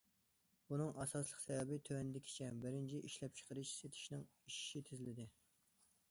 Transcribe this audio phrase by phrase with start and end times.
[0.69, 5.27] بۇنىڭ ئاساسلىق سەۋەبى تۆۋەندىكىچە: بىرىنچى، ئىشلەپچىقىرىش، سېتىشنىڭ ئېشىشى تېزلىدى.